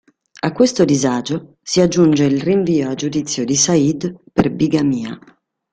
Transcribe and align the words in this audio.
A 0.41 0.51
questo 0.51 0.83
disagio 0.83 1.57
si 1.61 1.79
aggiunge 1.79 2.23
il 2.23 2.41
rinvio 2.41 2.89
a 2.89 2.95
giudizio 2.95 3.45
di 3.45 3.55
Said 3.55 4.11
per 4.33 4.49
bigamia. 4.49 5.15